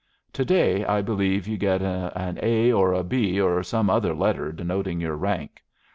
To 0.33 0.43
day 0.43 0.83
I 0.83 1.03
believe 1.03 1.47
you 1.47 1.57
get 1.57 1.83
an 1.83 2.39
A, 2.41 2.71
or 2.73 2.91
a 2.91 3.03
B, 3.03 3.39
or 3.39 3.61
some 3.61 3.87
other 3.87 4.15
letter 4.15 4.51
denoting 4.51 4.99
your 4.99 5.15
rank. 5.15 5.61